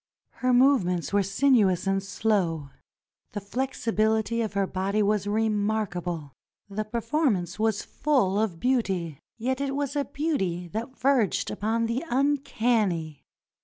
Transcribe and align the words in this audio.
Her 0.41 0.51
movements 0.51 1.13
were 1.13 1.21
sinuous 1.21 1.85
and 1.85 2.01
slow; 2.01 2.71
the 3.33 3.39
flexibility 3.39 4.41
of 4.41 4.53
her 4.53 4.65
body 4.65 5.03
was 5.03 5.27
remarkable. 5.27 6.33
The 6.67 6.85
performance 6.85 7.59
was 7.59 7.83
full 7.83 8.39
of 8.39 8.59
beauty, 8.59 9.19
yet 9.37 9.61
it 9.61 9.75
was 9.75 9.95
a 9.95 10.05
beauty 10.05 10.67
that 10.69 10.97
verged 10.97 11.51
upon 11.51 11.85
the 11.85 12.03
uncanny. 12.09 13.25